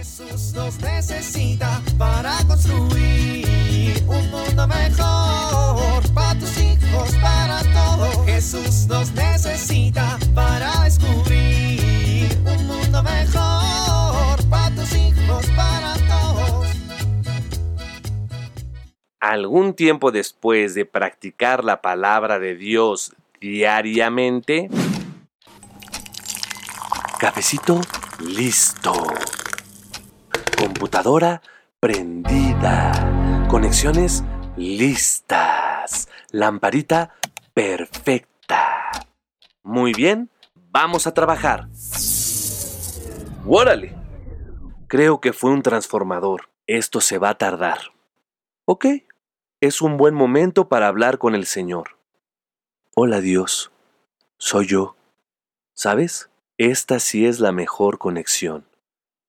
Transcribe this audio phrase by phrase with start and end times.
[0.00, 8.24] Jesús nos necesita para construir un mundo mejor para tus hijos, para todos.
[8.24, 16.68] Jesús nos necesita para descubrir un mundo mejor para tus hijos, para todos.
[19.20, 24.70] Algún tiempo después de practicar la palabra de Dios diariamente,
[27.18, 27.82] cafecito
[28.18, 28.94] listo,
[30.60, 31.40] computadora
[31.80, 34.22] prendida, conexiones
[34.58, 37.14] listas, lamparita
[37.54, 38.90] perfecta.
[39.62, 40.28] Muy bien,
[40.70, 41.68] vamos a trabajar.
[43.46, 43.96] ¡Órale!
[44.86, 46.50] Creo que fue un transformador.
[46.66, 47.78] Esto se va a tardar.
[48.66, 48.84] Ok,
[49.62, 51.96] es un buen momento para hablar con el Señor.
[52.94, 53.72] Hola Dios,
[54.36, 54.94] soy yo.
[55.72, 56.28] ¿Sabes?
[56.58, 58.69] Esta sí es la mejor conexión.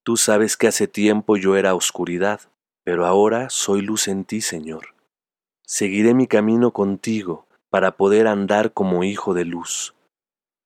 [0.04, 2.41] Tú sabes que hace tiempo yo era oscuridad,
[2.84, 4.96] pero ahora soy luz en ti, Señor.
[5.63, 9.93] Seguiré mi camino contigo para poder andar como hijo de luz.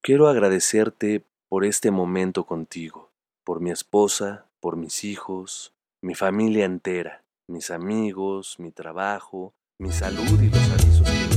[0.02, 3.12] Quiero agradecerte por este momento contigo,
[3.44, 10.42] por mi esposa, por mis hijos, mi familia entera, mis amigos, mi trabajo, mi salud
[10.42, 11.35] y los avisos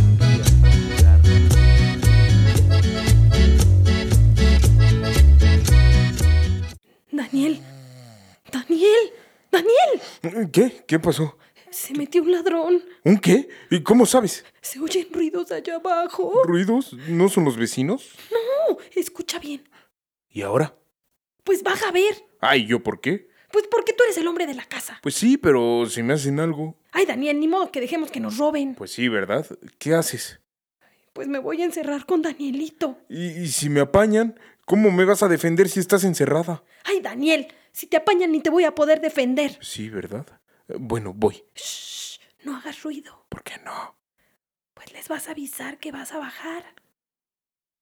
[10.46, 10.84] ¿Qué?
[10.86, 11.36] ¿Qué pasó?
[11.70, 12.82] se metió un ladrón.
[13.04, 13.48] ¿Un qué?
[13.70, 14.44] ¿Y cómo sabes?
[14.60, 16.42] Se oyen ruidos allá abajo.
[16.44, 16.94] ¿Ruidos?
[17.08, 18.10] ¿No son los vecinos?
[18.30, 19.68] No, escucha bien.
[20.30, 20.76] ¿Y ahora?
[21.44, 22.24] Pues baja a ver.
[22.40, 23.28] Ay, ¿yo por qué?
[23.50, 24.98] Pues porque tú eres el hombre de la casa.
[25.02, 26.76] Pues sí, pero si me hacen algo.
[26.92, 28.74] Ay, Daniel, ni modo que dejemos que nos roben.
[28.74, 29.46] Pues sí, ¿verdad?
[29.78, 30.40] ¿Qué haces?
[31.12, 32.98] Pues me voy a encerrar con Danielito.
[33.08, 34.38] ¿Y, y si me apañan?
[34.66, 36.62] ¿Cómo me vas a defender si estás encerrada?
[36.84, 37.48] Ay, Daniel,
[37.78, 39.56] si te apañan ni te voy a poder defender.
[39.60, 40.26] Sí, ¿verdad?
[40.80, 41.44] Bueno, voy.
[41.54, 43.24] Shh, no hagas ruido.
[43.28, 43.96] ¿Por qué no?
[44.74, 46.74] Pues les vas a avisar que vas a bajar.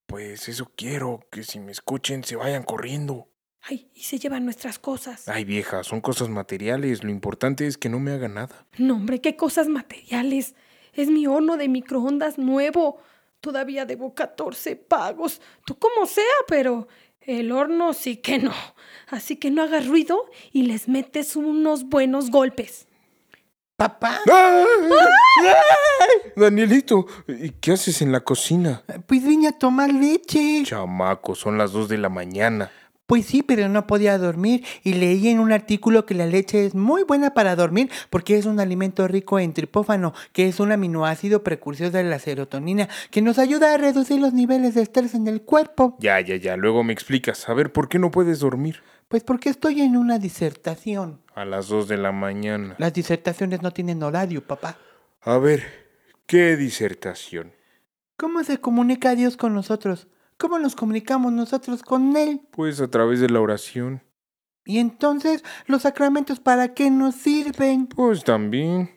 [0.04, 3.30] Pues eso quiero, que si me escuchen se vayan corriendo.
[3.62, 5.30] Ay, y se llevan nuestras cosas.
[5.30, 7.02] Ay, vieja, son cosas materiales.
[7.02, 8.66] Lo importante es que no me haga nada.
[8.76, 10.54] No, hombre, qué cosas materiales.
[10.92, 13.00] Es mi horno de microondas nuevo.
[13.40, 15.40] Todavía debo 14 pagos.
[15.64, 16.86] Tú como sea, pero
[17.26, 18.52] el horno sí que no.
[19.08, 22.88] Así que no hagas ruido y les metes unos buenos golpes.
[23.76, 24.64] Papá, ¡Ay!
[26.34, 28.82] Danielito, ¿y qué haces en la cocina?
[29.06, 30.62] pues vine a tomar leche.
[30.64, 32.70] Chamaco, son las dos de la mañana.
[33.06, 36.74] Pues sí, pero no podía dormir y leí en un artículo que la leche es
[36.74, 41.44] muy buena para dormir porque es un alimento rico en tripófano, que es un aminoácido
[41.44, 45.42] precursor de la serotonina, que nos ayuda a reducir los niveles de estrés en el
[45.42, 45.96] cuerpo.
[46.00, 47.48] Ya, ya, ya, luego me explicas.
[47.48, 48.82] A ver, ¿por qué no puedes dormir?
[49.06, 51.20] Pues porque estoy en una disertación.
[51.36, 52.74] A las dos de la mañana.
[52.78, 54.78] Las disertaciones no tienen horario, papá.
[55.20, 55.62] A ver,
[56.26, 57.52] ¿qué disertación?
[58.16, 60.08] ¿Cómo se comunica Dios con nosotros?
[60.38, 62.42] ¿Cómo nos comunicamos nosotros con Él?
[62.50, 64.02] Pues a través de la oración.
[64.66, 67.86] Y entonces, ¿los sacramentos para qué nos sirven?
[67.86, 68.90] Pues también.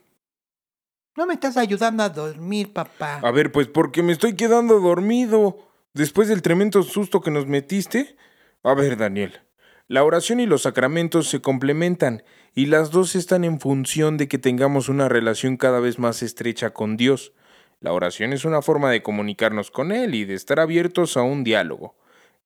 [1.15, 3.19] No me estás ayudando a dormir, papá.
[3.23, 5.57] A ver, pues porque me estoy quedando dormido.
[5.93, 8.15] Después del tremendo susto que nos metiste.
[8.63, 9.41] A ver, Daniel.
[9.87, 12.23] La oración y los sacramentos se complementan
[12.53, 16.71] y las dos están en función de que tengamos una relación cada vez más estrecha
[16.71, 17.33] con Dios.
[17.81, 21.43] La oración es una forma de comunicarnos con Él y de estar abiertos a un
[21.43, 21.95] diálogo.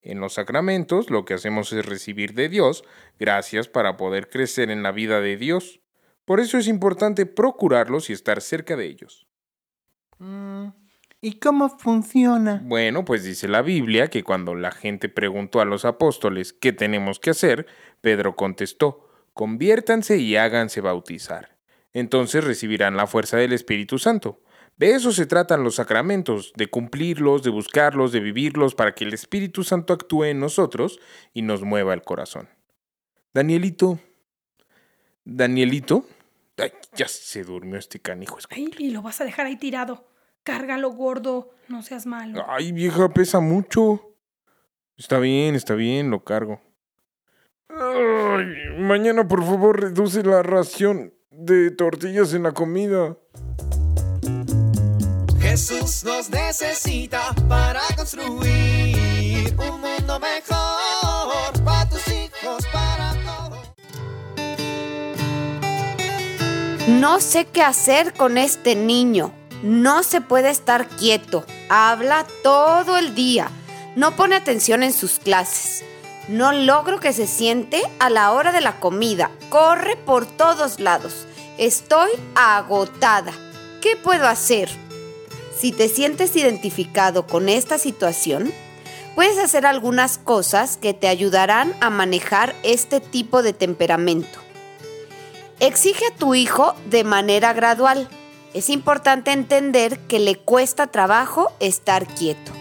[0.02, 2.84] En los sacramentos lo que hacemos es recibir de Dios
[3.20, 5.80] gracias para poder crecer en la vida de Dios.
[6.26, 9.28] Por eso es importante procurarlos y estar cerca de ellos.
[10.20, 10.68] Mm,
[11.22, 12.62] ¿Y cómo funciona?
[12.66, 17.20] Bueno, pues dice la Biblia que cuando la gente preguntó a los apóstoles qué tenemos
[17.20, 17.66] que hacer,
[18.02, 21.58] Pedro contestó, conviértanse y háganse bautizar.
[21.94, 24.43] Entonces recibirán la fuerza del Espíritu Santo.
[24.78, 29.14] De eso se tratan los sacramentos, de cumplirlos, de buscarlos, de vivirlos para que el
[29.14, 31.00] Espíritu Santo actúe en nosotros
[31.34, 32.50] y nos mueva el corazón.
[33.34, 34.00] Danielito.
[35.24, 36.06] Danielito.
[36.58, 38.38] Ay, ya se durmió este canijo.
[38.50, 40.08] Ay, y lo vas a dejar ahí tirado.
[40.44, 41.52] Cárgalo, gordo.
[41.68, 42.44] No seas malo.
[42.48, 44.16] Ay, vieja, pesa mucho.
[44.98, 46.62] Está bien, está bien, lo cargo.
[47.70, 48.46] Ay,
[48.78, 53.18] mañana por favor reduce la ración de tortillas en la comida.
[55.54, 63.60] Jesús nos necesita para construir un mundo mejor para tus hijos, para todos.
[66.88, 69.32] No sé qué hacer con este niño.
[69.62, 71.46] No se puede estar quieto.
[71.70, 73.48] Habla todo el día.
[73.96, 75.84] No pone atención en sus clases.
[76.30, 79.30] No logro que se siente a la hora de la comida.
[79.50, 81.28] Corre por todos lados.
[81.60, 83.34] Estoy agotada.
[83.82, 84.83] ¿Qué puedo hacer?
[85.64, 88.52] Si te sientes identificado con esta situación,
[89.16, 94.40] puedes hacer algunas cosas que te ayudarán a manejar este tipo de temperamento.
[95.62, 98.10] Exige a tu hijo de manera gradual.
[98.54, 102.52] Es importante entender que le cuesta trabajo estar quieto.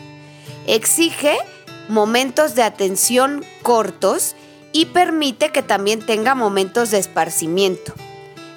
[0.68, 1.36] Exige
[1.88, 4.36] momentos de atención cortos
[4.70, 7.94] y permite que también tenga momentos de esparcimiento.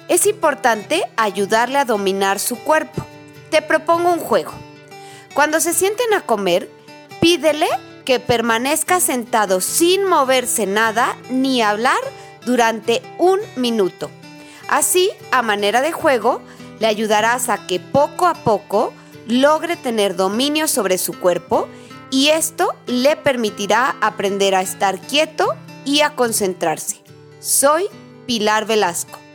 [0.06, 3.04] Es importante ayudarle a dominar su cuerpo.
[3.50, 4.52] Te propongo un juego.
[5.34, 6.70] Cuando se sienten a comer,
[7.20, 7.68] pídele
[8.04, 11.98] que permanezca sentado sin moverse nada ni hablar
[12.44, 14.10] durante un minuto.
[14.68, 16.40] Así, a manera de juego,
[16.78, 18.92] le ayudarás a que poco a poco
[19.26, 21.68] logre tener dominio sobre su cuerpo
[22.10, 25.54] y esto le permitirá aprender a estar quieto
[25.84, 27.02] y a concentrarse.
[27.40, 27.88] Soy
[28.26, 29.25] Pilar Velasco.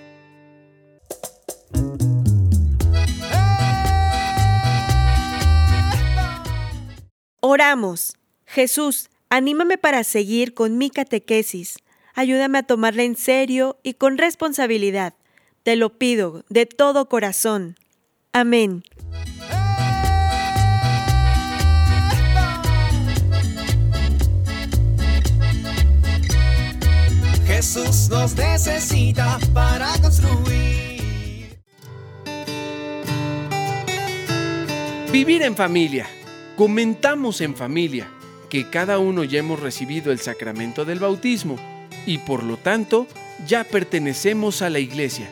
[7.43, 8.17] Oramos.
[8.45, 11.79] Jesús, anímame para seguir con mi catequesis.
[12.13, 15.15] Ayúdame a tomarla en serio y con responsabilidad.
[15.63, 17.77] Te lo pido de todo corazón.
[18.31, 18.83] Amén.
[27.47, 31.59] Jesús nos necesita para construir.
[35.11, 36.07] Vivir en familia.
[36.61, 38.07] Comentamos en familia
[38.47, 41.57] que cada uno ya hemos recibido el sacramento del bautismo
[42.05, 43.07] y por lo tanto
[43.47, 45.27] ya pertenecemos a la iglesia.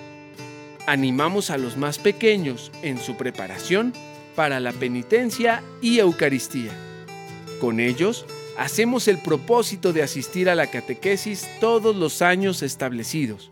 [0.88, 3.94] Animamos a los más pequeños en su preparación
[4.36, 6.72] para la penitencia y Eucaristía.
[7.62, 8.26] Con ellos
[8.58, 13.52] hacemos el propósito de asistir a la catequesis todos los años establecidos.